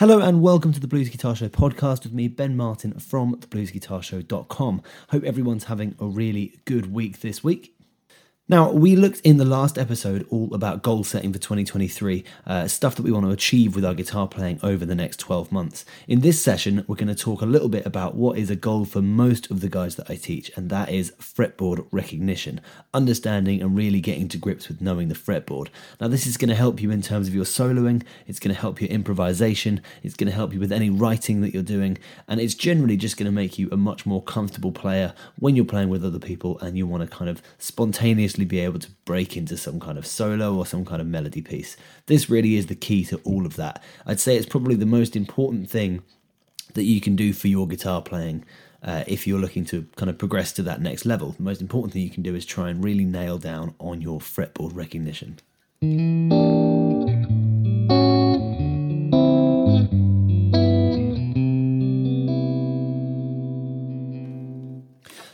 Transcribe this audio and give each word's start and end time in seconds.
Hello 0.00 0.18
and 0.18 0.40
welcome 0.40 0.72
to 0.72 0.80
the 0.80 0.88
Blues 0.88 1.10
Guitar 1.10 1.36
Show 1.36 1.50
podcast 1.50 2.04
with 2.04 2.14
me, 2.14 2.26
Ben 2.26 2.56
Martin 2.56 2.98
from 2.98 3.36
thebluesguitarshow.com. 3.36 4.80
Hope 5.10 5.24
everyone's 5.24 5.64
having 5.64 5.94
a 6.00 6.06
really 6.06 6.58
good 6.64 6.90
week 6.90 7.20
this 7.20 7.44
week. 7.44 7.76
Now, 8.50 8.72
we 8.72 8.96
looked 8.96 9.20
in 9.20 9.36
the 9.36 9.44
last 9.44 9.78
episode 9.78 10.26
all 10.28 10.52
about 10.52 10.82
goal 10.82 11.04
setting 11.04 11.32
for 11.32 11.38
2023, 11.38 12.24
uh, 12.48 12.66
stuff 12.66 12.96
that 12.96 13.04
we 13.04 13.12
want 13.12 13.24
to 13.26 13.30
achieve 13.30 13.76
with 13.76 13.84
our 13.84 13.94
guitar 13.94 14.26
playing 14.26 14.58
over 14.64 14.84
the 14.84 14.96
next 14.96 15.18
12 15.18 15.52
months. 15.52 15.84
In 16.08 16.22
this 16.22 16.42
session, 16.42 16.84
we're 16.88 16.96
going 16.96 17.06
to 17.06 17.14
talk 17.14 17.42
a 17.42 17.46
little 17.46 17.68
bit 17.68 17.86
about 17.86 18.16
what 18.16 18.36
is 18.36 18.50
a 18.50 18.56
goal 18.56 18.84
for 18.86 19.00
most 19.00 19.52
of 19.52 19.60
the 19.60 19.68
guys 19.68 19.94
that 19.94 20.10
I 20.10 20.16
teach, 20.16 20.50
and 20.56 20.68
that 20.68 20.90
is 20.90 21.12
fretboard 21.20 21.86
recognition, 21.92 22.60
understanding 22.92 23.62
and 23.62 23.76
really 23.76 24.00
getting 24.00 24.26
to 24.30 24.36
grips 24.36 24.66
with 24.66 24.80
knowing 24.80 25.06
the 25.06 25.14
fretboard. 25.14 25.68
Now, 26.00 26.08
this 26.08 26.26
is 26.26 26.36
going 26.36 26.48
to 26.48 26.56
help 26.56 26.82
you 26.82 26.90
in 26.90 27.02
terms 27.02 27.28
of 27.28 27.34
your 27.36 27.44
soloing, 27.44 28.02
it's 28.26 28.40
going 28.40 28.52
to 28.52 28.60
help 28.60 28.80
your 28.80 28.90
improvisation, 28.90 29.80
it's 30.02 30.16
going 30.16 30.28
to 30.28 30.34
help 30.34 30.52
you 30.52 30.58
with 30.58 30.72
any 30.72 30.90
writing 30.90 31.40
that 31.42 31.54
you're 31.54 31.62
doing, 31.62 31.98
and 32.26 32.40
it's 32.40 32.56
generally 32.56 32.96
just 32.96 33.16
going 33.16 33.26
to 33.26 33.30
make 33.30 33.60
you 33.60 33.68
a 33.70 33.76
much 33.76 34.06
more 34.06 34.24
comfortable 34.24 34.72
player 34.72 35.14
when 35.38 35.54
you're 35.54 35.64
playing 35.64 35.88
with 35.88 36.04
other 36.04 36.18
people 36.18 36.58
and 36.58 36.76
you 36.76 36.84
want 36.84 37.08
to 37.08 37.16
kind 37.16 37.30
of 37.30 37.40
spontaneously 37.56 38.39
be 38.44 38.60
able 38.60 38.78
to 38.78 38.90
break 39.04 39.36
into 39.36 39.56
some 39.56 39.80
kind 39.80 39.98
of 39.98 40.06
solo 40.06 40.54
or 40.54 40.66
some 40.66 40.84
kind 40.84 41.00
of 41.00 41.06
melody 41.06 41.42
piece. 41.42 41.76
This 42.06 42.30
really 42.30 42.56
is 42.56 42.66
the 42.66 42.74
key 42.74 43.04
to 43.06 43.20
all 43.24 43.46
of 43.46 43.56
that. 43.56 43.82
I'd 44.06 44.20
say 44.20 44.36
it's 44.36 44.46
probably 44.46 44.76
the 44.76 44.86
most 44.86 45.16
important 45.16 45.70
thing 45.70 46.02
that 46.74 46.84
you 46.84 47.00
can 47.00 47.16
do 47.16 47.32
for 47.32 47.48
your 47.48 47.66
guitar 47.66 48.02
playing 48.02 48.44
uh, 48.82 49.04
if 49.06 49.26
you're 49.26 49.40
looking 49.40 49.64
to 49.66 49.86
kind 49.96 50.08
of 50.08 50.18
progress 50.18 50.52
to 50.52 50.62
that 50.62 50.80
next 50.80 51.04
level. 51.04 51.32
The 51.32 51.42
most 51.42 51.60
important 51.60 51.92
thing 51.92 52.02
you 52.02 52.10
can 52.10 52.22
do 52.22 52.34
is 52.34 52.46
try 52.46 52.70
and 52.70 52.82
really 52.82 53.04
nail 53.04 53.38
down 53.38 53.74
on 53.78 54.00
your 54.00 54.20
fretboard 54.20 54.74
recognition. 54.74 55.40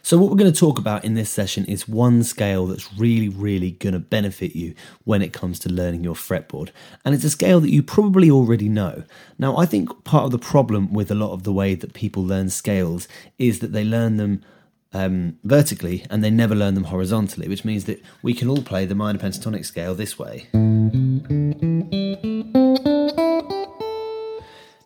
So, 0.07 0.17
what 0.19 0.31
we're 0.31 0.37
going 0.37 0.53
to 0.53 0.57
talk 0.57 0.79
about 0.79 1.05
in 1.05 1.15
this 1.15 1.29
session 1.29 1.65
is 1.65 1.89
one 1.89 2.23
scale 2.23 2.69
that's 2.69 2.93
really, 2.97 3.29
really 3.29 3.73
going 3.73 3.93
to 3.93 3.99
benefit 3.99 4.55
you 4.55 4.77
when 5.03 5.21
it 5.21 5.33
comes 5.33 5.59
to 5.59 5.69
learning 5.69 6.05
your 6.05 6.15
fretboard. 6.15 6.71
And 7.05 7.13
it's 7.13 7.25
a 7.25 7.31
scale 7.31 7.59
that 7.59 7.73
you 7.73 7.83
probably 7.83 8.31
already 8.31 8.69
know. 8.69 9.03
Now, 9.37 9.57
I 9.57 9.67
think 9.67 10.05
part 10.05 10.25
of 10.25 10.31
the 10.31 10.39
problem 10.39 10.93
with 10.93 11.11
a 11.11 11.17
lot 11.17 11.33
of 11.33 11.43
the 11.43 11.53
way 11.53 11.75
that 11.75 11.93
people 11.93 12.23
learn 12.25 12.51
scales 12.51 13.09
is 13.37 13.59
that 13.59 13.73
they 13.73 13.83
learn 13.83 14.17
them 14.17 14.45
um, 14.93 15.41
vertically 15.43 16.07
and 16.09 16.23
they 16.23 16.31
never 16.31 16.55
learn 16.55 16.75
them 16.75 16.85
horizontally, 16.85 17.49
which 17.49 17.65
means 17.65 17.87
that 17.87 18.01
we 18.23 18.33
can 18.33 18.49
all 18.49 18.63
play 18.63 18.87
the 18.87 18.95
minor 18.95 19.19
pentatonic 19.19 19.65
scale 19.65 19.97
this 19.97 20.17
way. 20.17 20.47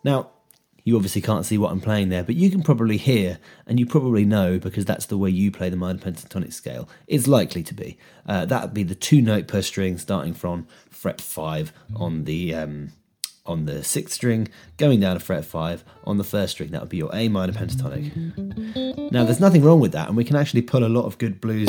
Now, 0.03 0.31
you 0.85 0.97
obviously 0.97 1.21
can't 1.21 1.47
see 1.47 1.59
what 1.59 1.73
I'm 1.73 1.81
playing 1.81 2.09
there, 2.09 2.23
but 2.23 2.35
you 2.35 2.51
can 2.51 2.63
probably 2.63 2.97
hear, 2.97 3.39
and 3.67 3.79
you 3.79 3.87
probably 3.87 4.25
know 4.25 4.59
because 4.59 4.85
that's 4.85 5.07
the 5.07 5.19
way 5.19 5.31
you 5.31 5.51
play 5.51 5.71
the 5.71 5.77
minor 5.77 5.99
pentatonic 5.99 6.53
scale. 6.53 6.89
It's 7.07 7.27
likely 7.27 7.63
to 7.65 7.75
be. 7.75 7.99
Uh, 8.27 8.45
that 8.47 8.63
would 8.63 8.75
be 8.75 8.83
the 8.83 8.95
two 8.95 9.21
note 9.23 9.49
per 9.49 9.63
string, 9.63 9.99
starting 9.99 10.35
from 10.35 10.67
fret 10.89 11.21
five 11.21 11.73
on 11.95 12.25
the 12.25 12.55
um, 12.55 12.93
on 13.47 13.65
the 13.67 13.83
sixth 13.83 14.15
string, 14.15 14.49
going 14.77 15.01
down 15.01 15.15
to 15.19 15.21
fret 15.21 15.45
five 15.45 15.85
on 16.05 16.19
the 16.19 16.25
first 16.25 16.53
string. 16.53 16.71
That 16.71 16.81
would 16.81 16.91
be 16.91 16.99
your 16.99 17.11
A 17.15 17.29
minor 17.29 17.53
pentatonic. 17.53 19.12
Now, 19.12 19.25
there's 19.25 19.41
nothing 19.41 19.62
wrong 19.62 19.81
with 19.81 19.93
that, 19.93 20.09
and 20.09 20.17
we 20.17 20.25
can 20.25 20.37
actually 20.37 20.62
pull 20.62 20.85
a 20.85 20.89
lot 20.89 21.05
of 21.05 21.19
good 21.19 21.41
blues 21.41 21.69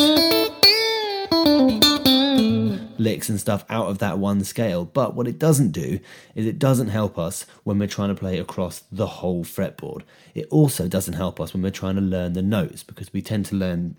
licks 3.02 3.30
and 3.30 3.40
stuff 3.40 3.66
out 3.70 3.88
of 3.88 3.98
that 4.00 4.20
one 4.20 4.44
scale. 4.44 4.86
But 4.86 5.16
what 5.16 5.28
it 5.28 5.40
doesn't 5.40 5.72
do 5.72 6.00
is 6.36 6.46
it 6.46 6.60
doesn't 6.60 6.90
help 6.90 7.18
us 7.18 7.46
when 7.64 7.80
we're 7.80 7.88
trying 7.88 8.10
to 8.10 8.20
play 8.20 8.38
across 8.38 8.84
the 8.92 9.08
whole 9.08 9.44
fretboard. 9.44 10.04
It 10.34 10.48
also 10.50 10.88
doesn't 10.88 11.16
help 11.16 11.40
us 11.40 11.54
when 11.54 11.64
we're 11.64 11.72
trying 11.72 11.96
to 11.96 12.02
learn 12.02 12.34
the 12.34 12.42
notes 12.42 12.84
because 12.84 13.12
we 13.12 13.22
tend 13.22 13.46
to 13.48 13.56
learn 13.56 13.96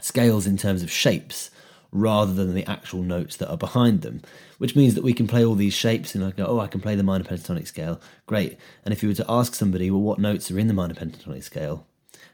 scales 0.00 0.46
in 0.46 0.56
terms 0.56 0.82
of 0.82 0.90
shapes 0.90 1.50
rather 1.92 2.34
than 2.34 2.54
the 2.54 2.68
actual 2.70 3.02
notes 3.02 3.36
that 3.36 3.50
are 3.50 3.56
behind 3.56 4.02
them, 4.02 4.20
which 4.58 4.76
means 4.76 4.94
that 4.94 5.04
we 5.04 5.14
can 5.14 5.26
play 5.26 5.44
all 5.44 5.54
these 5.54 5.72
shapes 5.72 6.14
and 6.14 6.24
I 6.24 6.30
go, 6.30 6.44
oh, 6.46 6.60
I 6.60 6.66
can 6.66 6.80
play 6.80 6.94
the 6.94 7.02
minor 7.02 7.24
pentatonic 7.24 7.66
scale, 7.66 8.00
great. 8.26 8.58
And 8.84 8.92
if 8.92 9.02
you 9.02 9.08
were 9.08 9.14
to 9.14 9.24
ask 9.28 9.54
somebody, 9.54 9.90
well, 9.90 10.00
what 10.00 10.18
notes 10.18 10.50
are 10.50 10.58
in 10.58 10.68
the 10.68 10.74
minor 10.74 10.94
pentatonic 10.94 11.42
scale, 11.42 11.86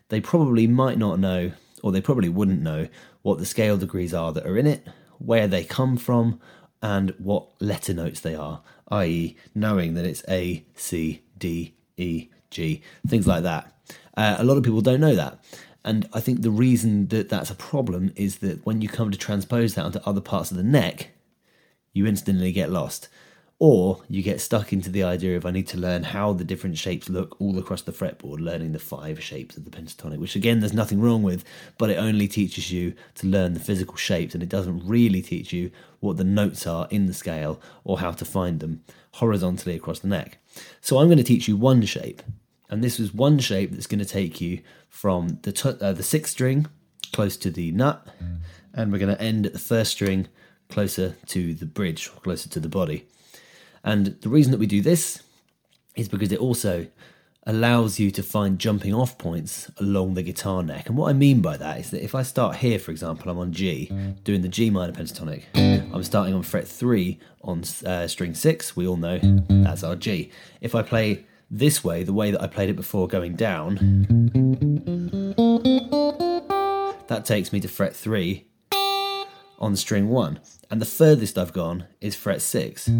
they 0.09 0.21
probably 0.21 0.67
might 0.67 0.99
not 0.99 1.19
know, 1.19 1.53
or 1.83 1.93
they 1.93 2.01
probably 2.01 2.29
wouldn't 2.29 2.61
know 2.61 2.89
what 3.23 3.39
the 3.39 3.47
scale 3.47 3.77
degrees 3.77 4.13
are 4.13 4.33
that 4.33 4.47
are 4.47 4.59
in 4.59 4.67
it, 4.67 4.87
where 5.25 5.47
they 5.47 5.65
come 5.65 5.97
from, 5.97 6.41
and 6.83 7.15
what 7.19 7.49
letter 7.61 7.95
notes 7.95 8.21
they 8.21 8.35
are, 8.35 8.63
i.e., 8.89 9.37
knowing 9.55 9.95
that 9.95 10.05
it's 10.05 10.25
A, 10.29 10.65
C, 10.75 11.23
D, 11.39 11.75
E, 11.97 12.29
G, 12.51 12.83
things 13.07 13.27
like 13.27 13.45
that. 13.45 13.73
Uh, 14.17 14.37
a 14.39 14.45
lot 14.45 14.57
of 14.57 14.65
people 14.65 14.81
don't 14.81 15.01
know 15.01 15.15
that. 15.15 15.39
And 15.85 16.09
I 16.13 16.21
think 16.21 16.43
the 16.43 16.51
reason 16.51 17.09
that 17.09 17.29
that's 17.29 17.51
a 17.51 17.55
problem 17.57 18.13
is 18.15 18.39
that 18.39 18.65
when 18.65 18.83
you 18.83 18.89
come 18.89 19.11
to 19.11 19.19
transpose 19.19 19.75
that 19.75 19.85
onto 19.85 20.01
other 20.05 20.21
parts 20.21 20.51
of 20.51 20.57
the 20.57 20.63
neck, 20.63 21.11
you 21.93 22.07
instantly 22.07 22.53
get 22.53 22.71
lost. 22.71 23.09
Or 23.59 24.03
you 24.09 24.23
get 24.23 24.41
stuck 24.41 24.73
into 24.73 24.91
the 24.91 25.05
idea 25.05 25.37
of 25.37 25.47
I 25.47 25.53
need 25.53 25.69
to 25.69 25.79
learn 25.79 26.03
how 26.03 26.33
the 26.33 26.43
different 26.45 26.79
shapes 26.79 27.09
look 27.09 27.41
all 27.41 27.59
across 27.59 27.83
the 27.83 27.93
fretboard, 27.93 28.41
learning 28.41 28.73
the 28.73 28.81
five 28.81 29.23
shapes 29.23 29.57
of 29.57 29.65
the 29.65 29.71
pentatonic, 29.71 30.19
which 30.19 30.35
again, 30.35 30.59
there's 30.59 30.73
nothing 30.73 31.01
wrong 31.01 31.23
with, 31.23 31.45
but 31.79 31.89
it 31.89 31.97
only 31.97 32.27
teaches 32.27 32.73
you 32.73 32.95
to 33.15 33.29
learn 33.29 33.55
the 33.55 33.61
physical 33.61 33.95
shapes 33.95 34.35
and 34.35 34.43
it 34.43 34.49
doesn't 34.49 34.85
really 34.85 35.23
teach 35.23 35.53
you 35.53 35.71
what 36.01 36.17
the 36.17 36.25
notes 36.25 36.67
are 36.67 36.89
in 36.91 37.07
the 37.07 37.15
scale 37.15 37.61
or 37.85 38.01
how 38.01 38.11
to 38.11 38.25
find 38.25 38.59
them 38.59 38.83
horizontally 39.15 39.77
across 39.77 40.01
the 40.01 40.09
neck. 40.09 40.39
So 40.81 40.99
I'm 40.99 41.07
going 41.07 41.19
to 41.19 41.25
teach 41.25 41.47
you 41.47 41.57
one 41.57 41.83
shape, 41.83 42.23
and 42.69 42.83
this 42.83 42.99
is 42.99 43.15
one 43.15 43.39
shape 43.39 43.71
that's 43.71 43.87
going 43.87 44.01
to 44.01 44.05
take 44.05 44.41
you 44.41 44.61
from 44.89 45.39
the, 45.43 45.53
t- 45.53 45.77
uh, 45.81 45.93
the 45.93 46.03
sixth 46.03 46.33
string 46.33 46.67
close 47.13 47.37
to 47.37 47.51
the 47.51 47.71
nut, 47.73 48.07
and 48.75 48.91
we're 48.91 48.99
going 48.99 49.15
to 49.15 49.23
end 49.23 49.47
at 49.47 49.53
the 49.53 49.59
first 49.59 49.93
string 49.93 50.27
closer 50.69 51.15
to 51.27 51.55
the 51.55 51.67
bridge, 51.67 52.11
closer 52.23 52.49
to 52.49 52.59
the 52.59 52.69
body. 52.69 53.07
And 53.85 54.19
the 54.21 54.29
reason 54.29 54.53
that 54.53 54.59
we 54.59 54.67
do 54.67 54.81
this 54.81 55.23
is 55.97 56.09
because 56.09 56.33
it 56.33 56.39
also 56.39 56.87
allows 57.45 57.99
you 57.99 58.11
to 58.13 58.23
find 58.23 58.59
jumping 58.59 58.95
off 58.95 59.19
points 59.19 59.69
along 59.79 60.15
the 60.15 60.23
guitar 60.23 60.63
neck. 60.63 60.87
And 60.87 60.97
what 60.97 61.11
I 61.11 61.13
mean 61.13 61.41
by 61.41 61.57
that 61.57 61.81
is 61.81 61.91
that 61.91 62.05
if 62.05 62.15
I 62.15 62.23
start 62.23 62.57
here, 62.57 62.79
for 62.79 62.93
example, 62.93 63.31
I'm 63.31 63.39
on 63.39 63.53
G, 63.53 63.87
doing 64.23 64.43
the 64.43 64.49
G 64.49 64.71
minor 64.71 64.93
pentatonic. 64.93 65.43
I'm 65.93 66.05
starting 66.05 66.35
on 66.35 66.43
fret 66.43 66.69
3 66.69 67.19
on 67.43 67.65
uh, 67.85 68.07
string 68.07 68.35
6, 68.35 68.77
we 68.77 68.87
all 68.87 68.97
know 68.97 69.19
that's 69.49 69.83
our 69.83 69.97
G. 69.97 70.31
If 70.61 70.75
I 70.77 70.83
play 70.83 71.27
this 71.51 71.83
way, 71.83 72.05
the 72.05 72.13
way 72.13 72.31
that 72.31 72.41
I 72.41 72.47
played 72.47 72.71
it 72.71 72.77
before 72.77 73.09
going 73.09 73.35
down, 73.35 73.75
that 77.09 77.25
takes 77.25 77.53
me 77.53 77.61
to 77.61 77.69
fret 77.69 77.95
3 77.97 78.47
on 79.63 79.77
string 79.77 80.11
1. 80.11 80.41
And 80.71 80.81
the 80.81 80.87
furthest 80.87 81.39
I've 81.39 81.55
gone 81.55 81.87
is 82.03 82.15
fret 82.15 82.43
6. 82.43 82.91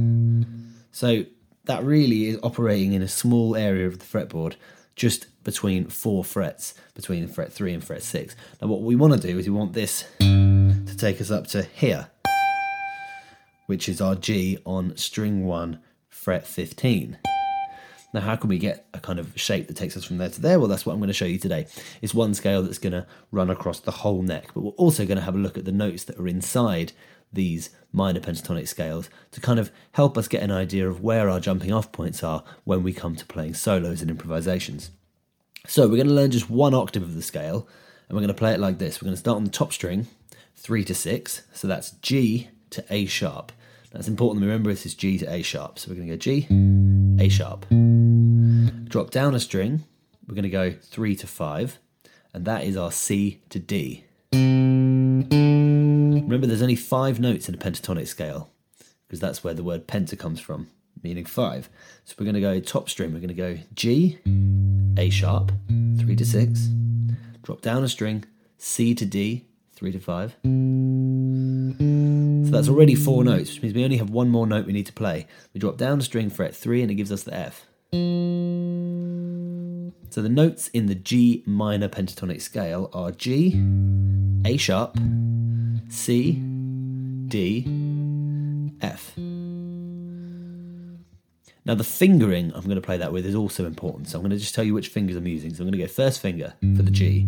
So 0.93 1.25
that 1.65 1.85
really 1.85 2.27
is 2.27 2.39
operating 2.43 2.93
in 2.93 3.03
a 3.03 3.09
small 3.09 3.57
area 3.57 3.87
of 3.87 3.99
the 3.99 4.05
fretboard, 4.05 4.55
just 4.97 5.27
between 5.45 5.87
four 5.87 6.25
frets, 6.25 6.75
between 6.95 7.29
fret 7.29 7.53
three 7.53 7.73
and 7.73 7.83
fret 7.83 8.03
six. 8.03 8.37
Now, 8.61 8.69
what 8.69 8.83
we 8.83 8.97
want 8.97 9.15
to 9.15 9.21
do 9.21 9.39
is 9.39 9.47
we 9.47 9.53
want 9.53 9.73
this 9.73 10.05
to 10.21 10.97
take 10.97 11.21
us 11.21 11.31
up 11.31 11.47
to 11.49 11.63
here, 11.63 12.09
which 13.67 13.89
is 13.89 14.01
our 14.01 14.15
G 14.15 14.59
on 14.65 14.97
string 14.97 15.45
one, 15.45 15.81
fret 16.09 16.47
15. 16.47 17.19
Now, 18.13 18.21
how 18.21 18.37
can 18.37 18.49
we 18.49 18.59
get 18.59 18.87
a 18.93 19.01
kind 19.01 19.19
of 19.19 19.33
shape 19.41 19.69
that 19.69 19.77
takes 19.77 19.97
us 19.97 20.05
from 20.05 20.19
there 20.19 20.29
to 20.29 20.41
there? 20.41 20.59
Well, 20.59 20.69
that's 20.69 20.85
what 20.85 20.93
I'm 20.93 20.99
going 20.99 21.09
to 21.09 21.15
show 21.15 21.25
you 21.25 21.39
today. 21.39 21.67
It's 22.03 22.13
one 22.13 22.35
scale 22.35 22.63
that's 22.63 22.79
going 22.79 22.93
to 22.93 23.07
run 23.31 23.49
across 23.49 23.81
the 23.81 23.91
whole 23.91 24.23
neck, 24.23 24.49
but 24.55 24.61
we're 24.61 24.71
also 24.73 25.07
going 25.07 25.17
to 25.17 25.25
have 25.25 25.35
a 25.35 25.39
look 25.39 25.57
at 25.57 25.65
the 25.65 25.73
notes 25.73 26.05
that 26.05 26.19
are 26.19 26.29
inside 26.29 26.93
these 27.33 27.71
minor 27.93 28.21
pentatonic 28.21 28.69
scales 28.69 29.09
to 29.31 29.41
kind 29.41 29.59
of 29.59 29.71
help 29.93 30.19
us 30.19 30.29
get 30.29 30.43
an 30.43 30.51
idea 30.51 30.89
of 30.89 31.01
where 31.01 31.31
our 31.31 31.41
jumping 31.41 31.73
off 31.73 31.91
points 31.91 32.23
are 32.23 32.45
when 32.65 32.83
we 32.83 32.93
come 32.93 33.17
to 33.17 33.25
playing 33.25 33.55
solos 33.55 34.03
and 34.03 34.11
improvisations. 34.11 34.91
So 35.67 35.89
we're 35.89 35.97
going 35.97 36.09
to 36.09 36.15
learn 36.15 36.31
just 36.31 36.51
one 36.51 36.75
octave 36.75 37.03
of 37.03 37.15
the 37.15 37.23
scale 37.23 37.67
and 38.09 38.17
we're 38.17 38.21
going 38.21 38.29
to 38.29 38.35
play 38.35 38.53
it 38.53 38.61
like 38.61 38.79
this. 38.79 39.01
We're 39.01 39.07
going 39.07 39.15
to 39.15 39.21
start 39.21 39.37
on 39.37 39.45
the 39.45 39.51
top 39.51 39.73
string, 39.73 40.07
3 40.57 40.85
to 40.85 40.95
6, 40.95 41.43
so 41.55 41.67
that's 41.67 41.93
G 42.03 42.51
to 42.71 42.85
A 42.91 43.07
sharp. 43.07 43.53
That's 43.91 44.09
important 44.09 44.43
to 44.43 44.47
remember 44.47 44.71
this 44.71 44.87
is 44.87 44.95
G 44.95 45.19
to 45.19 45.33
A 45.33 45.43
sharp. 45.43 45.79
So 45.79 45.91
we're 45.91 45.97
going 45.97 46.09
to 46.09 46.15
go 46.15 46.19
G, 46.19 46.92
A 47.19 47.29
sharp. 47.29 47.67
Drop 48.89 49.11
down 49.11 49.35
a 49.35 49.41
string, 49.41 49.85
we're 50.27 50.35
going 50.35 50.43
to 50.43 50.49
go 50.49 50.71
3 50.71 51.17
to 51.17 51.27
5, 51.27 51.79
and 52.35 52.45
that 52.45 52.65
is 52.65 52.77
our 52.77 52.93
C 52.93 53.41
to 53.51 53.59
D. 53.59 54.05
Remember, 56.23 56.47
there's 56.47 56.63
only 56.63 56.77
five 56.77 57.21
notes 57.21 57.49
in 57.49 57.55
a 57.55 57.59
pentatonic 57.59 58.07
scale, 58.07 58.51
because 59.07 59.21
that's 59.21 59.45
where 59.45 59.55
the 59.55 59.63
word 59.63 59.87
penta 59.87 60.19
comes 60.19 60.41
from, 60.41 60.69
meaning 61.03 61.25
five. 61.25 61.69
So 62.05 62.15
we're 62.19 62.25
going 62.25 62.35
to 62.35 62.41
go 62.41 62.61
top 62.61 62.89
string, 62.89 63.13
we're 63.13 63.21
going 63.21 63.29
to 63.29 63.35
go 63.35 63.59
G, 63.75 64.19
A 64.99 65.11
sharp, 65.11 65.53
3 65.69 66.17
to 66.17 66.25
6, 66.25 66.69
drop 67.43 67.61
down 67.61 67.85
a 67.85 67.89
string, 67.89 68.25
C 68.59 68.95
to 68.95 69.05
D, 69.05 69.47
3 69.75 69.93
to 69.93 70.01
5. 70.01 70.37
So 72.53 72.59
that's 72.59 72.69
already 72.69 72.95
four 72.95 73.25
notes, 73.25 73.55
which 73.55 73.63
means 73.63 73.75
we 73.75 73.83
only 73.83 73.97
have 73.97 74.11
one 74.11 74.29
more 74.29 74.47
note 74.47 74.67
we 74.67 74.75
need 74.75 74.85
to 74.85 74.93
play. 74.93 75.27
We 75.55 75.59
drop 75.59 75.79
down 75.79 76.01
a 76.01 76.03
string, 76.03 76.29
fret 76.29 76.55
3, 76.55 76.83
and 76.83 76.91
it 76.91 76.97
gives 76.97 77.11
us 77.11 77.23
the 77.23 77.33
F. 77.33 77.65
So 80.11 80.21
the 80.21 80.29
notes 80.29 80.69
in 80.69 80.85
the 80.85 80.95
G 80.95 81.43
minor 81.47 81.89
pentatonic 81.89 82.43
scale 82.43 82.91
are 82.93 83.11
G, 83.11 83.59
A 84.45 84.59
sharp, 84.59 84.99
C, 85.89 86.33
D, 87.29 87.67
F. 88.83 89.17
Now 91.65 91.75
the 91.75 91.85
fingering 91.85 92.53
I'm 92.55 92.65
going 92.65 92.77
to 92.77 92.83
play 92.83 92.99
that 92.99 93.15
with 93.15 93.25
is 93.25 93.35
also 93.35 93.65
important. 93.65 94.11
So 94.11 94.19
I'm 94.19 94.23
going 94.23 94.33
to 94.33 94.37
just 94.37 94.55
tell 94.55 94.65
you 94.65 94.75
which 94.75 94.89
fingers 94.89 95.17
I'm 95.17 95.27
using. 95.27 95.55
So 95.55 95.63
I'm 95.63 95.71
going 95.71 95.81
to 95.81 95.87
go 95.87 95.91
first 95.91 96.21
finger 96.21 96.53
for 96.77 96.83
the 96.83 96.91
G, 96.91 97.27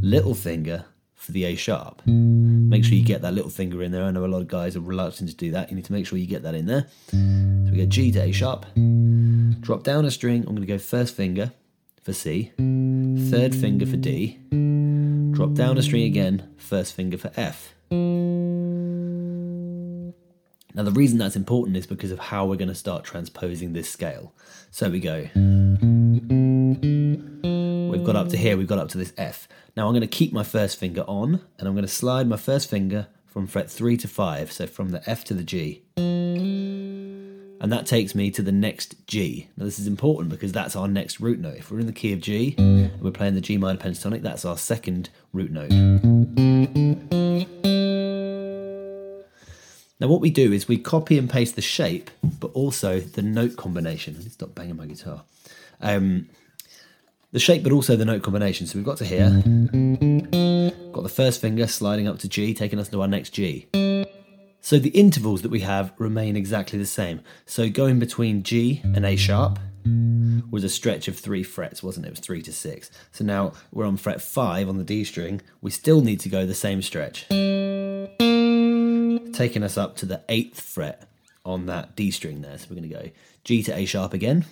little 0.00 0.36
finger 0.36 0.84
for 1.20 1.32
the 1.32 1.44
A 1.44 1.54
sharp. 1.54 2.02
Make 2.06 2.84
sure 2.84 2.94
you 2.94 3.04
get 3.04 3.22
that 3.22 3.34
little 3.34 3.50
finger 3.50 3.82
in 3.82 3.92
there. 3.92 4.04
I 4.04 4.10
know 4.10 4.24
a 4.24 4.26
lot 4.26 4.42
of 4.42 4.48
guys 4.48 4.74
are 4.74 4.80
reluctant 4.80 5.30
to 5.30 5.36
do 5.36 5.50
that. 5.52 5.70
You 5.70 5.76
need 5.76 5.84
to 5.84 5.92
make 5.92 6.06
sure 6.06 6.18
you 6.18 6.26
get 6.26 6.42
that 6.42 6.54
in 6.54 6.66
there. 6.66 6.86
So 7.10 7.70
we 7.70 7.76
get 7.76 7.90
G 7.90 8.10
to 8.12 8.22
A 8.22 8.32
sharp. 8.32 8.66
Drop 9.60 9.82
down 9.82 10.04
a 10.04 10.10
string. 10.10 10.40
I'm 10.40 10.54
going 10.54 10.62
to 10.62 10.66
go 10.66 10.78
first 10.78 11.14
finger 11.14 11.52
for 12.02 12.14
C, 12.14 12.50
third 12.56 13.54
finger 13.54 13.84
for 13.84 13.96
D, 13.96 14.38
drop 15.32 15.52
down 15.52 15.76
a 15.76 15.82
string 15.82 16.04
again, 16.04 16.48
first 16.56 16.94
finger 16.94 17.18
for 17.18 17.30
F. 17.36 17.74
Now, 20.72 20.84
the 20.84 20.92
reason 20.92 21.18
that's 21.18 21.36
important 21.36 21.76
is 21.76 21.86
because 21.86 22.10
of 22.10 22.18
how 22.18 22.46
we're 22.46 22.56
going 22.56 22.68
to 22.68 22.74
start 22.74 23.04
transposing 23.04 23.74
this 23.74 23.90
scale. 23.90 24.32
So 24.70 24.88
we 24.88 25.00
go. 25.00 25.28
We've 28.00 28.06
got 28.06 28.16
up 28.16 28.30
to 28.30 28.36
here, 28.38 28.56
we've 28.56 28.66
got 28.66 28.78
up 28.78 28.88
to 28.88 28.98
this 28.98 29.12
F. 29.18 29.46
Now 29.76 29.86
I'm 29.86 29.92
going 29.92 30.00
to 30.00 30.06
keep 30.06 30.32
my 30.32 30.42
first 30.42 30.78
finger 30.78 31.02
on, 31.02 31.42
and 31.58 31.68
I'm 31.68 31.74
going 31.74 31.84
to 31.84 31.88
slide 31.88 32.26
my 32.26 32.38
first 32.38 32.70
finger 32.70 33.08
from 33.26 33.46
fret 33.46 33.70
3 33.70 33.98
to 33.98 34.08
5, 34.08 34.50
so 34.50 34.66
from 34.66 34.88
the 34.88 35.02
F 35.08 35.22
to 35.24 35.34
the 35.34 35.44
G 35.44 35.82
and 37.60 37.70
that 37.70 37.84
takes 37.84 38.14
me 38.14 38.30
to 38.30 38.40
the 38.40 38.52
next 38.52 39.06
G. 39.06 39.48
Now, 39.58 39.66
this 39.66 39.78
is 39.78 39.86
important 39.86 40.30
because 40.30 40.50
that's 40.50 40.74
our 40.74 40.88
next 40.88 41.20
root 41.20 41.38
note. 41.38 41.58
If 41.58 41.70
we're 41.70 41.80
in 41.80 41.86
the 41.86 41.92
key 41.92 42.14
of 42.14 42.20
G 42.22 42.54
and 42.56 43.02
we're 43.02 43.10
playing 43.10 43.34
the 43.34 43.42
G 43.42 43.58
minor 43.58 43.78
pentatonic, 43.78 44.22
that's 44.22 44.46
our 44.46 44.56
second 44.56 45.10
root 45.34 45.50
note. 45.50 45.70
Now, 50.00 50.08
what 50.08 50.22
we 50.22 50.30
do 50.30 50.54
is 50.54 50.66
we 50.66 50.78
copy 50.78 51.18
and 51.18 51.28
paste 51.28 51.54
the 51.54 51.60
shape, 51.60 52.10
but 52.22 52.50
also 52.52 52.98
the 52.98 53.20
note 53.20 53.58
combination. 53.58 54.14
Let 54.14 54.24
me 54.24 54.30
stop 54.30 54.54
banging 54.54 54.76
my 54.76 54.86
guitar. 54.86 55.24
Um, 55.82 56.30
the 57.32 57.38
shape, 57.38 57.62
but 57.62 57.72
also 57.72 57.96
the 57.96 58.04
note 58.04 58.22
combination. 58.22 58.66
So 58.66 58.78
we've 58.78 58.84
got 58.84 58.98
to 58.98 59.04
here, 59.04 59.30
got 60.92 61.02
the 61.02 61.12
first 61.12 61.40
finger 61.40 61.66
sliding 61.66 62.08
up 62.08 62.18
to 62.20 62.28
G, 62.28 62.54
taking 62.54 62.78
us 62.78 62.88
to 62.88 63.00
our 63.00 63.08
next 63.08 63.30
G. 63.30 63.68
So 64.60 64.78
the 64.78 64.90
intervals 64.90 65.42
that 65.42 65.50
we 65.50 65.60
have 65.60 65.92
remain 65.98 66.36
exactly 66.36 66.78
the 66.78 66.86
same. 66.86 67.22
So 67.46 67.70
going 67.70 67.98
between 67.98 68.42
G 68.42 68.82
and 68.84 69.06
A 69.06 69.16
sharp 69.16 69.58
was 70.50 70.64
a 70.64 70.68
stretch 70.68 71.08
of 71.08 71.18
three 71.18 71.42
frets, 71.42 71.82
wasn't 71.82 72.04
it? 72.04 72.08
It 72.08 72.12
was 72.12 72.20
three 72.20 72.42
to 72.42 72.52
six. 72.52 72.90
So 73.12 73.24
now 73.24 73.54
we're 73.72 73.86
on 73.86 73.96
fret 73.96 74.20
five 74.20 74.68
on 74.68 74.76
the 74.76 74.84
D 74.84 75.04
string. 75.04 75.40
We 75.62 75.70
still 75.70 76.02
need 76.02 76.20
to 76.20 76.28
go 76.28 76.44
the 76.44 76.54
same 76.54 76.82
stretch, 76.82 77.26
taking 79.32 79.62
us 79.62 79.78
up 79.78 79.96
to 79.96 80.06
the 80.06 80.22
eighth 80.28 80.60
fret 80.60 81.08
on 81.44 81.64
that 81.66 81.96
D 81.96 82.10
string 82.10 82.42
there. 82.42 82.58
So 82.58 82.66
we're 82.68 82.76
going 82.76 82.90
to 82.90 82.94
go 82.94 83.10
G 83.44 83.62
to 83.62 83.74
A 83.74 83.86
sharp 83.86 84.12
again. 84.12 84.44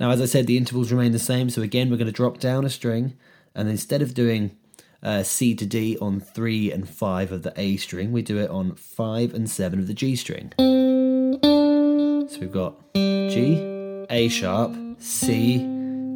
Now, 0.00 0.10
as 0.10 0.20
I 0.20 0.24
said, 0.24 0.46
the 0.46 0.56
intervals 0.56 0.90
remain 0.90 1.12
the 1.12 1.18
same. 1.18 1.50
So 1.50 1.62
again, 1.62 1.90
we're 1.90 1.98
going 1.98 2.06
to 2.06 2.12
drop 2.12 2.38
down 2.38 2.64
a 2.64 2.70
string, 2.70 3.16
and 3.54 3.68
instead 3.68 4.02
of 4.02 4.14
doing 4.14 4.56
uh, 5.02 5.22
C 5.22 5.54
to 5.54 5.66
D 5.66 5.96
on 6.00 6.20
3 6.20 6.72
and 6.72 6.88
5 6.88 7.32
of 7.32 7.42
the 7.42 7.52
A 7.56 7.76
string. 7.76 8.12
We 8.12 8.22
do 8.22 8.38
it 8.38 8.50
on 8.50 8.74
5 8.74 9.34
and 9.34 9.48
7 9.48 9.78
of 9.78 9.86
the 9.86 9.94
G 9.94 10.16
string. 10.16 10.52
So 10.58 12.40
we've 12.40 12.52
got 12.52 12.74
G, 12.94 14.06
A 14.10 14.28
sharp, 14.28 14.74
C, 14.98 15.58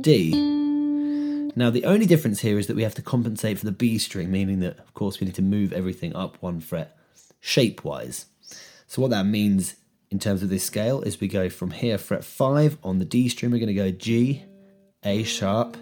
D. 0.01 0.33
Now, 1.57 1.71
the 1.71 1.85
only 1.85 2.07
difference 2.07 2.41
here 2.41 2.59
is 2.59 2.67
that 2.67 2.77
we 2.77 2.83
have 2.83 2.97
to 2.97 3.03
compensate 3.03 3.59
for 3.59 3.65
the 3.65 3.73
B 3.73 3.97
string, 3.99 4.31
meaning 4.31 4.61
that, 4.61 4.79
of 4.81 4.93
course, 4.95 5.21
we 5.21 5.27
need 5.27 5.37
to 5.37 5.43
move 5.43 5.73
everything 5.73 6.15
up 6.17 6.37
one 6.41 6.61
fret 6.61 6.97
shape 7.41 7.85
wise. 7.85 8.27
So, 8.87 9.01
what 9.01 9.13
that 9.13 9.25
means 9.25 9.77
in 10.14 10.20
terms 10.20 10.44
of 10.44 10.49
this 10.49 10.62
scale 10.62 11.02
is 11.02 11.20
we 11.20 11.26
go 11.26 11.50
from 11.50 11.72
here, 11.72 11.99
fret 11.99 12.22
5 12.25 12.78
on 12.84 13.00
the 13.00 13.05
D 13.05 13.28
string, 13.28 13.50
we're 13.50 13.58
going 13.58 13.66
to 13.66 13.75
go 13.75 13.90
G, 13.90 14.44
A 15.02 15.25
sharp, 15.25 15.76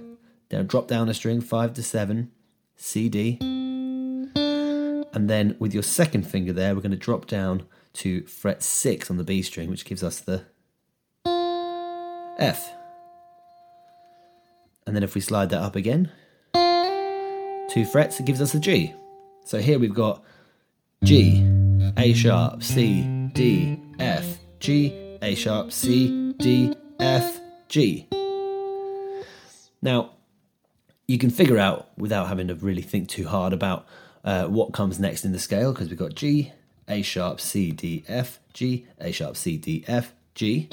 then 0.48 0.66
drop 0.66 0.88
down 0.88 1.10
a 1.10 1.14
string, 1.14 1.42
5 1.42 1.74
to 1.74 1.82
7, 1.82 2.32
C, 2.74 3.10
D. 3.10 3.36
And 4.32 5.28
then 5.28 5.54
with 5.58 5.74
your 5.74 5.82
second 5.82 6.22
finger 6.22 6.54
there, 6.54 6.74
we're 6.74 6.80
going 6.80 6.92
to 6.92 6.96
drop 6.96 7.26
down 7.26 7.66
to 7.92 8.22
fret 8.22 8.62
6 8.62 9.10
on 9.10 9.18
the 9.18 9.22
B 9.22 9.42
string, 9.42 9.68
which 9.68 9.84
gives 9.84 10.02
us 10.02 10.20
the 10.20 10.46
F. 12.38 12.72
And 14.86 14.96
then 14.96 15.02
if 15.02 15.14
we 15.14 15.20
slide 15.20 15.50
that 15.50 15.60
up 15.60 15.76
again, 15.76 16.10
two 17.68 17.84
frets, 17.84 18.18
it 18.18 18.24
gives 18.24 18.40
us 18.40 18.54
a 18.54 18.60
G. 18.60 18.94
So 19.44 19.58
here 19.58 19.78
we've 19.78 19.92
got 19.92 20.24
G, 21.04 21.46
A 21.98 22.14
sharp, 22.14 22.62
C, 22.62 23.02
D, 23.34 23.81
F, 23.98 24.38
G, 24.60 25.18
A 25.22 25.34
sharp, 25.34 25.72
C, 25.72 26.32
D, 26.38 26.74
F, 27.00 27.40
G. 27.68 28.08
Now, 29.80 30.12
you 31.08 31.18
can 31.18 31.30
figure 31.30 31.58
out 31.58 31.90
without 31.98 32.28
having 32.28 32.48
to 32.48 32.54
really 32.54 32.82
think 32.82 33.08
too 33.08 33.26
hard 33.26 33.52
about 33.52 33.86
uh, 34.24 34.46
what 34.46 34.72
comes 34.72 35.00
next 35.00 35.24
in 35.24 35.32
the 35.32 35.38
scale 35.38 35.72
because 35.72 35.88
we've 35.88 35.98
got 35.98 36.14
G, 36.14 36.52
A 36.88 37.02
sharp, 37.02 37.40
C, 37.40 37.72
D, 37.72 38.04
F, 38.08 38.38
G, 38.52 38.86
A 39.00 39.12
sharp, 39.12 39.36
C, 39.36 39.56
D, 39.56 39.84
F, 39.86 40.12
G. 40.34 40.68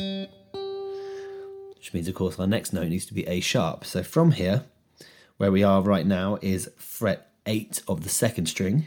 Which 1.76 1.94
means, 1.94 2.08
of 2.08 2.16
course, 2.16 2.40
our 2.40 2.48
next 2.48 2.74
note 2.74 2.90
needs 2.90 3.06
to 3.08 3.14
be 3.14 3.26
A 3.28 3.40
sharp. 3.40 3.86
So 3.86 4.04
from 4.04 4.32
here, 4.32 4.66
where 5.38 5.52
we 5.52 5.64
are 5.64 5.82
right 5.82 6.06
now 6.06 6.38
is 6.42 6.70
fret 6.78 7.32
8 7.46 7.82
of 7.88 8.04
the 8.04 8.10
second 8.10 8.48
string. 8.48 8.86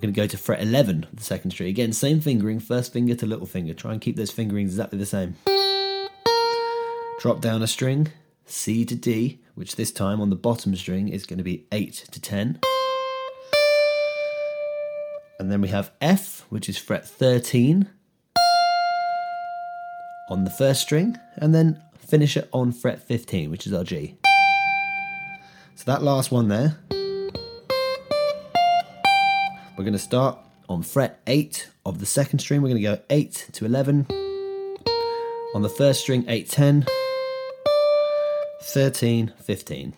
We're 0.00 0.06
going 0.06 0.14
to 0.14 0.20
go 0.22 0.26
to 0.28 0.38
fret 0.38 0.62
11 0.62 1.08
the 1.12 1.22
second 1.22 1.50
string. 1.50 1.68
Again, 1.68 1.92
same 1.92 2.22
fingering, 2.22 2.58
first 2.58 2.90
finger 2.90 3.14
to 3.16 3.26
little 3.26 3.44
finger. 3.44 3.74
Try 3.74 3.92
and 3.92 4.00
keep 4.00 4.16
those 4.16 4.30
fingerings 4.30 4.70
exactly 4.70 4.98
the 4.98 5.04
same. 5.04 5.36
Drop 7.20 7.42
down 7.42 7.62
a 7.62 7.66
string, 7.66 8.08
C 8.46 8.86
to 8.86 8.94
D, 8.94 9.42
which 9.54 9.76
this 9.76 9.92
time 9.92 10.22
on 10.22 10.30
the 10.30 10.36
bottom 10.36 10.74
string 10.74 11.10
is 11.10 11.26
going 11.26 11.36
to 11.36 11.44
be 11.44 11.66
8 11.70 11.92
to 12.12 12.18
10. 12.18 12.60
And 15.38 15.52
then 15.52 15.60
we 15.60 15.68
have 15.68 15.90
F, 16.00 16.46
which 16.48 16.70
is 16.70 16.78
fret 16.78 17.06
13 17.06 17.86
on 20.30 20.44
the 20.44 20.50
first 20.50 20.80
string, 20.80 21.18
and 21.36 21.54
then 21.54 21.78
finish 21.98 22.38
it 22.38 22.48
on 22.54 22.72
fret 22.72 23.02
15, 23.02 23.50
which 23.50 23.66
is 23.66 23.74
our 23.74 23.84
G. 23.84 24.16
So 25.74 25.84
that 25.84 26.02
last 26.02 26.32
one 26.32 26.48
there, 26.48 26.78
we're 29.80 29.84
going 29.84 29.94
to 29.94 29.98
start 29.98 30.38
on 30.68 30.82
fret 30.82 31.22
8 31.26 31.70
of 31.86 32.00
the 32.00 32.06
second 32.06 32.40
string. 32.40 32.60
We're 32.60 32.68
going 32.68 32.82
to 32.82 32.96
go 32.96 32.98
8 33.08 33.48
to 33.52 33.64
11. 33.64 34.06
On 35.54 35.62
the 35.62 35.70
first 35.70 36.02
string, 36.02 36.22
8, 36.28 36.46
10. 36.50 36.86
13, 38.60 39.32
15. 39.40 39.94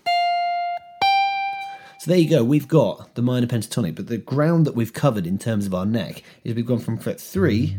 So 1.98 2.10
there 2.10 2.16
you 2.16 2.30
go, 2.30 2.44
we've 2.44 2.68
got 2.68 3.16
the 3.16 3.22
minor 3.22 3.48
pentatonic, 3.48 3.96
but 3.96 4.06
the 4.06 4.18
ground 4.18 4.66
that 4.66 4.76
we've 4.76 4.92
covered 4.92 5.26
in 5.26 5.36
terms 5.36 5.66
of 5.66 5.74
our 5.74 5.84
neck 5.84 6.22
is 6.44 6.54
we've 6.54 6.64
gone 6.64 6.78
from 6.78 6.96
fret 6.96 7.20
3 7.20 7.76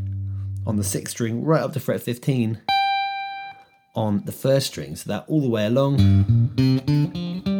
on 0.67 0.75
the 0.75 0.83
sixth 0.83 1.12
string 1.12 1.41
right 1.45 1.62
up 1.62 1.72
to 1.72 1.79
fret 1.79 2.01
15 2.01 2.60
on 3.95 4.25
the 4.25 4.33
first 4.33 4.67
string, 4.67 4.98
so 4.98 5.10
that 5.10 5.24
all 5.29 5.39
the 5.39 5.50
way 5.50 5.67
along. 5.67 7.52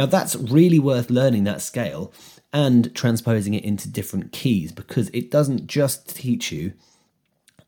Now, 0.00 0.06
that's 0.06 0.34
really 0.34 0.78
worth 0.78 1.10
learning 1.10 1.44
that 1.44 1.60
scale 1.60 2.10
and 2.54 2.94
transposing 2.94 3.52
it 3.52 3.62
into 3.64 3.86
different 3.86 4.32
keys 4.32 4.72
because 4.72 5.10
it 5.10 5.30
doesn't 5.30 5.66
just 5.66 6.16
teach 6.16 6.50
you 6.50 6.72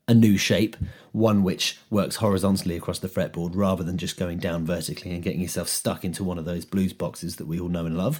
a 0.07 0.15
new 0.15 0.35
shape, 0.35 0.75
one 1.11 1.43
which 1.43 1.77
works 1.91 2.15
horizontally 2.15 2.75
across 2.75 2.97
the 2.97 3.07
fretboard 3.07 3.51
rather 3.53 3.83
than 3.83 3.99
just 3.99 4.17
going 4.17 4.39
down 4.39 4.65
vertically 4.65 5.11
and 5.11 5.21
getting 5.21 5.41
yourself 5.41 5.67
stuck 5.67 6.03
into 6.03 6.23
one 6.23 6.39
of 6.39 6.45
those 6.45 6.65
blues 6.65 6.91
boxes 6.91 7.35
that 7.35 7.45
we 7.45 7.59
all 7.59 7.69
know 7.69 7.85
and 7.85 7.99
love. 7.99 8.19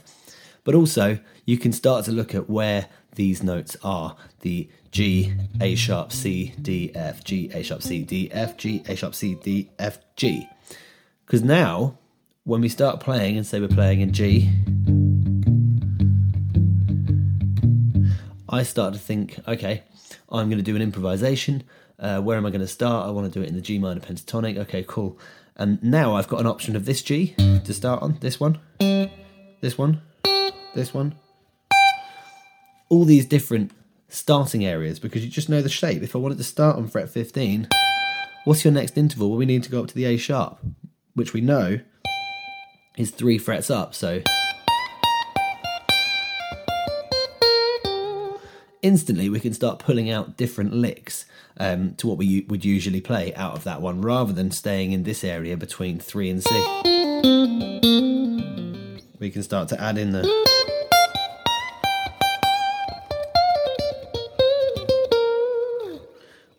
But 0.64 0.76
also, 0.76 1.18
you 1.48 1.58
can 1.58 1.74
start 1.74 2.06
to 2.06 2.12
look 2.12 2.36
at 2.36 2.48
where 2.48 2.90
these 3.16 3.42
notes 3.42 3.76
are 3.84 4.16
the 4.42 4.70
G, 4.92 5.34
A 5.60 5.74
sharp, 5.74 6.12
C, 6.12 6.54
D, 6.62 6.92
F, 6.94 7.24
G, 7.24 7.50
A 7.52 7.64
sharp, 7.64 7.82
C, 7.82 8.04
D, 8.04 8.30
F, 8.32 8.58
G, 8.58 8.84
A 8.88 8.96
sharp, 8.96 9.16
C, 9.16 9.34
D, 9.34 9.72
F, 9.80 9.98
G. 10.16 10.48
Because 11.26 11.42
now, 11.42 11.98
when 12.46 12.60
we 12.60 12.68
start 12.68 13.00
playing 13.00 13.38
and 13.38 13.48
say 13.48 13.60
we're 13.60 13.68
playing 13.68 14.02
in 14.02 14.12
G, 14.12 14.50
I 18.50 18.64
start 18.64 18.94
to 18.94 19.00
think, 19.00 19.40
okay, 19.48 19.84
I'm 20.30 20.50
going 20.50 20.58
to 20.58 20.64
do 20.64 20.76
an 20.76 20.82
improvisation. 20.82 21.64
Uh, 21.98 22.20
where 22.20 22.38
am 22.38 22.46
I 22.46 22.50
going 22.50 22.62
to 22.62 22.68
start? 22.68 23.08
I 23.08 23.12
want 23.12 23.32
to 23.32 23.40
do 23.40 23.44
it 23.44 23.48
in 23.48 23.56
the 23.56 23.62
G 23.62 23.80
minor 23.80 24.02
pentatonic. 24.02 24.58
Okay, 24.58 24.84
cool. 24.88 25.18
And 25.56 25.82
now 25.82 26.16
I've 26.16 26.28
got 26.28 26.42
an 26.42 26.48
option 26.48 26.76
of 26.76 26.86
this 26.86 27.02
G 27.02 27.34
to 27.38 27.74
start 27.74 28.02
on. 28.02 28.18
This 28.20 28.40
one, 28.40 28.60
this 29.62 29.78
one, 29.78 30.02
this 30.76 30.94
one. 30.94 31.16
All 32.90 33.06
these 33.06 33.26
different 33.26 33.72
starting 34.10 34.66
areas 34.66 35.00
because 35.00 35.24
you 35.24 35.32
just 35.32 35.50
know 35.50 35.62
the 35.62 35.70
shape. 35.70 36.04
If 36.04 36.16
I 36.16 36.20
wanted 36.20 36.38
to 36.40 36.44
start 36.44 36.76
on 36.76 36.88
fret 36.88 37.10
15, 37.10 37.70
what's 38.44 38.66
your 38.66 38.74
next 38.74 38.98
interval? 38.98 39.30
Well, 39.30 39.38
we 39.38 39.46
need 39.46 39.64
to 39.64 39.72
go 39.72 39.82
up 39.82 39.88
to 39.88 39.96
the 39.96 40.06
A 40.06 40.18
sharp, 40.18 40.60
which 41.14 41.34
we 41.34 41.40
know 41.40 41.80
is 42.98 43.12
three 43.12 43.38
frets 43.38 43.70
up. 43.70 43.96
So 43.96 44.22
instantly 48.82 49.30
we 49.30 49.40
can 49.40 49.54
start 49.54 49.80
pulling 49.80 50.10
out 50.10 50.38
different 50.38 50.74
licks 50.74 51.26
um, 51.58 51.96
to 51.96 52.08
what 52.08 52.18
we 52.18 52.42
would 52.50 52.66
usually 52.66 53.02
play 53.02 53.34
out 53.36 53.56
of 53.56 53.64
that 53.64 53.82
one 53.82 54.02
rather 54.02 54.34
than 54.34 54.52
staying 54.52 54.92
in 54.92 55.04
this 55.04 55.24
area 55.24 55.56
between 55.58 56.00
3 56.00 56.30
and 56.30 56.44
C. 56.44 56.50
We 59.20 59.32
can 59.32 59.42
start 59.44 59.70
to 59.70 59.82
add 59.82 59.98
in 59.98 60.12
the. 60.12 60.44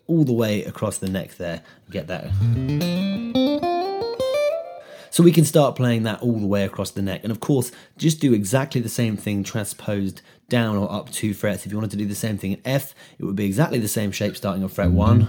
All 0.07 0.25
the 0.25 0.33
way 0.33 0.65
across 0.65 0.99
the 0.99 1.09
neck 1.09 1.37
there, 1.37 1.63
get 1.91 2.07
that. 2.07 3.74
So 5.15 5.23
we 5.23 5.31
can 5.31 5.45
start 5.45 5.77
playing 5.77 6.03
that 6.03 6.21
all 6.23 6.41
the 6.41 6.47
way 6.49 6.65
across 6.65 6.91
the 6.91 7.01
neck. 7.01 7.21
And 7.23 7.31
of 7.31 7.39
course, 7.39 7.71
just 7.97 8.19
do 8.19 8.33
exactly 8.33 8.81
the 8.81 8.89
same 8.89 9.17
thing 9.17 9.45
transposed 9.45 10.23
down 10.49 10.77
or 10.77 10.91
up 10.91 11.09
two 11.13 11.35
frets. 11.35 11.65
If 11.65 11.71
you 11.71 11.79
wanted 11.79 11.93
to 11.93 11.97
do 11.99 12.05
the 12.05 12.17
same 12.17 12.37
thing 12.37 12.51
in 12.51 12.61
F, 12.65 12.97
it 13.21 13.25
would 13.25 13.37
be 13.37 13.47
exactly 13.47 13.79
the 13.79 13.87
same 13.87 14.11
shape 14.11 14.37
starting 14.37 14.65
on 14.65 14.69
fret 14.69 14.91
1 14.91 15.29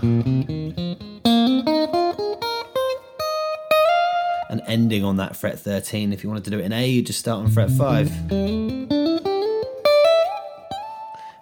and 4.50 4.62
ending 4.66 5.04
on 5.04 5.18
that 5.18 5.36
fret 5.36 5.60
13. 5.60 6.12
If 6.14 6.24
you 6.24 6.30
wanted 6.30 6.46
to 6.46 6.50
do 6.50 6.58
it 6.58 6.66
in 6.66 6.74
A, 6.74 6.88
you 6.90 7.04
just 7.04 7.20
start 7.20 7.46
on 7.46 7.52
fret 7.52 7.70
5. 7.70 8.65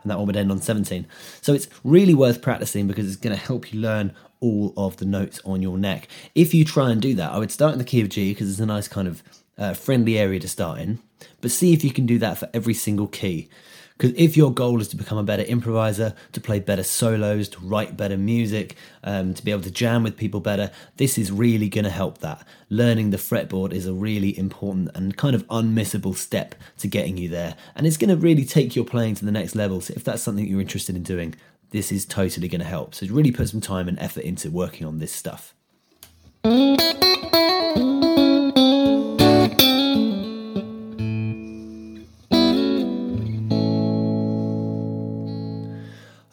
And 0.03 0.11
that 0.11 0.17
one 0.17 0.27
would 0.27 0.35
end 0.35 0.51
on 0.51 0.61
17. 0.61 1.07
So 1.41 1.53
it's 1.53 1.67
really 1.83 2.13
worth 2.13 2.41
practicing 2.41 2.87
because 2.87 3.07
it's 3.07 3.15
going 3.15 3.35
to 3.35 3.41
help 3.41 3.73
you 3.73 3.79
learn 3.79 4.13
all 4.39 4.73
of 4.75 4.97
the 4.97 5.05
notes 5.05 5.39
on 5.45 5.61
your 5.61 5.77
neck. 5.77 6.07
If 6.35 6.53
you 6.53 6.65
try 6.65 6.91
and 6.91 7.01
do 7.01 7.15
that, 7.15 7.31
I 7.31 7.39
would 7.39 7.51
start 7.51 7.73
in 7.73 7.79
the 7.79 7.85
key 7.85 8.01
of 8.01 8.09
G 8.09 8.31
because 8.31 8.49
it's 8.49 8.59
a 8.59 8.65
nice 8.65 8.87
kind 8.89 9.07
of 9.07 9.23
uh, 9.57 9.73
friendly 9.73 10.17
area 10.17 10.39
to 10.39 10.47
start 10.47 10.79
in, 10.79 10.99
but 11.41 11.51
see 11.51 11.73
if 11.73 11.83
you 11.83 11.91
can 11.91 12.05
do 12.05 12.19
that 12.19 12.37
for 12.37 12.49
every 12.53 12.73
single 12.73 13.07
key. 13.07 13.47
Because 13.97 14.17
if 14.17 14.35
your 14.35 14.53
goal 14.53 14.81
is 14.81 14.87
to 14.89 14.95
become 14.95 15.17
a 15.17 15.23
better 15.23 15.43
improviser, 15.43 16.15
to 16.31 16.41
play 16.41 16.59
better 16.59 16.83
solos, 16.83 17.47
to 17.49 17.59
write 17.59 17.95
better 17.95 18.17
music, 18.17 18.75
um, 19.03 19.33
to 19.33 19.43
be 19.43 19.51
able 19.51 19.61
to 19.63 19.71
jam 19.71 20.03
with 20.03 20.17
people 20.17 20.39
better, 20.39 20.71
this 20.97 21.17
is 21.17 21.31
really 21.31 21.69
going 21.69 21.85
to 21.85 21.91
help 21.91 22.17
that. 22.19 22.45
Learning 22.69 23.11
the 23.11 23.17
fretboard 23.17 23.71
is 23.71 23.85
a 23.85 23.93
really 23.93 24.37
important 24.37 24.89
and 24.95 25.15
kind 25.15 25.35
of 25.35 25.47
unmissable 25.47 26.15
step 26.15 26.55
to 26.79 26.87
getting 26.87 27.17
you 27.17 27.29
there. 27.29 27.55
And 27.75 27.85
it's 27.85 27.97
going 27.97 28.09
to 28.09 28.17
really 28.17 28.45
take 28.45 28.75
your 28.75 28.85
playing 28.85 29.15
to 29.15 29.25
the 29.25 29.31
next 29.31 29.55
level. 29.55 29.79
So 29.81 29.93
if 29.95 30.03
that's 30.03 30.23
something 30.23 30.45
you're 30.45 30.61
interested 30.61 30.95
in 30.95 31.03
doing, 31.03 31.35
this 31.69 31.91
is 31.91 32.05
totally 32.05 32.47
going 32.47 32.61
to 32.61 32.67
help. 32.67 32.95
So 32.95 33.07
really 33.07 33.31
put 33.31 33.49
some 33.49 33.61
time 33.61 33.87
and 33.87 33.99
effort 33.99 34.23
into 34.23 34.49
working 34.49 34.87
on 34.87 34.99
this 34.99 35.11
stuff. 35.11 35.53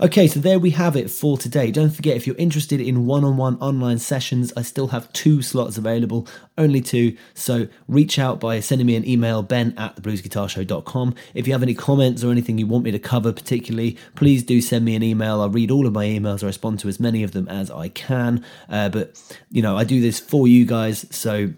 Okay, 0.02 0.28
so 0.28 0.40
there 0.40 0.58
we 0.58 0.70
have 0.70 0.96
it 0.96 1.10
for 1.10 1.36
today. 1.36 1.70
Don't 1.70 1.90
forget, 1.90 2.16
if 2.16 2.26
you're 2.26 2.36
interested 2.36 2.80
in 2.80 3.04
one 3.04 3.22
on 3.22 3.36
one 3.36 3.56
online 3.56 3.98
sessions, 3.98 4.50
I 4.56 4.62
still 4.62 4.86
have 4.88 5.12
two 5.12 5.42
slots 5.42 5.76
available, 5.76 6.26
only 6.56 6.80
two. 6.80 7.18
So 7.34 7.68
reach 7.86 8.18
out 8.18 8.40
by 8.40 8.60
sending 8.60 8.86
me 8.86 8.96
an 8.96 9.06
email, 9.06 9.42
ben 9.42 9.74
at 9.76 9.96
thebluesguitarshow.com. 9.96 11.14
If 11.34 11.46
you 11.46 11.52
have 11.52 11.62
any 11.62 11.74
comments 11.74 12.24
or 12.24 12.30
anything 12.30 12.56
you 12.56 12.66
want 12.66 12.84
me 12.84 12.92
to 12.92 12.98
cover 12.98 13.30
particularly, 13.30 13.98
please 14.14 14.42
do 14.42 14.62
send 14.62 14.86
me 14.86 14.96
an 14.96 15.02
email. 15.02 15.42
I'll 15.42 15.50
read 15.50 15.70
all 15.70 15.86
of 15.86 15.92
my 15.92 16.06
emails, 16.06 16.42
I 16.42 16.46
respond 16.46 16.78
to 16.78 16.88
as 16.88 16.98
many 16.98 17.22
of 17.22 17.32
them 17.32 17.46
as 17.48 17.70
I 17.70 17.90
can. 17.90 18.42
Uh, 18.70 18.88
but, 18.88 19.22
you 19.50 19.60
know, 19.60 19.76
I 19.76 19.84
do 19.84 20.00
this 20.00 20.18
for 20.18 20.48
you 20.48 20.64
guys, 20.64 21.04
so 21.10 21.52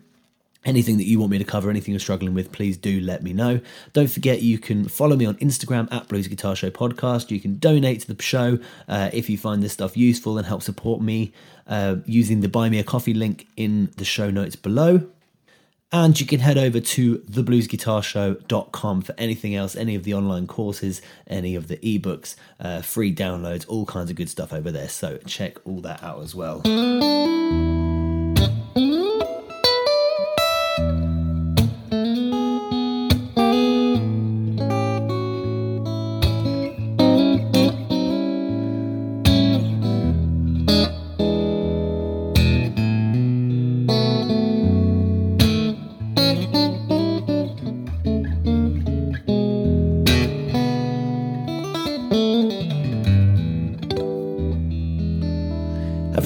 Anything 0.65 0.97
that 0.99 1.07
you 1.07 1.19
want 1.19 1.33
me 1.33 1.39
to 1.39 1.45
cover, 1.45 1.71
anything 1.71 1.93
you're 1.93 2.01
struggling 2.01 2.35
with, 2.35 2.53
please 2.53 2.77
do 2.77 3.01
let 3.01 3.23
me 3.23 3.33
know. 3.33 3.61
Don't 3.93 4.11
forget 4.11 4.43
you 4.43 4.59
can 4.59 4.87
follow 4.87 5.17
me 5.17 5.27
on 5.27 5.35
Instagram 5.37 5.93
at 5.93 6.07
Blues 6.09 6.29
Guitar 6.29 6.55
Show 6.55 6.71
Podcast. 6.71 7.31
You 7.33 7.41
can 7.41 7.59
donate 7.59 8.03
to 8.03 8.15
the 8.15 8.23
show 8.23 8.59
uh, 8.87 9.11
if 9.13 9.29
you 9.29 9.37
find 9.37 9.63
this 9.63 9.73
stuff 9.73 9.97
useful 9.97 10.39
and 10.39 10.47
help 10.47 10.63
support 10.63 11.01
me 11.01 11.33
uh, 11.67 11.97
using 12.07 12.41
the 12.41 12.49
Buy 12.49 12.69
Me 12.69 12.79
a 12.79 12.85
Coffee 12.85 13.15
link 13.15 13.49
in 13.57 13.91
the 13.97 14.05
show 14.05 14.31
notes 14.31 14.55
below. 14.55 15.09
And 15.95 16.19
you 16.19 16.27
can 16.27 16.41
head 16.41 16.57
over 16.57 16.81
to 16.81 17.19
thebluesguitarshow.com 17.19 19.03
for 19.03 19.15
anything 19.19 19.55
else, 19.55 19.77
any 19.77 19.95
of 19.95 20.05
the 20.05 20.15
online 20.15 20.47
courses, 20.47 21.03
any 21.27 21.55
of 21.55 21.69
the 21.69 21.77
ebooks, 21.79 22.35
uh, 22.59 22.81
free 22.81 23.15
downloads, 23.15 23.67
all 23.69 23.85
kinds 23.85 24.09
of 24.09 24.17
good 24.17 24.31
stuff 24.31 24.55
over 24.55 24.71
there. 24.71 24.89
So 24.89 25.19
check 25.27 25.59
all 25.67 25.83
that 25.83 26.03
out 26.03 26.23
as 26.23 26.35
well. 26.35 26.63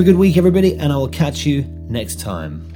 Good 0.06 0.14
week, 0.14 0.36
everybody, 0.36 0.76
and 0.78 0.92
I 0.92 0.96
will 0.98 1.08
catch 1.08 1.44
you 1.44 1.64
next 1.88 2.20
time. 2.20 2.75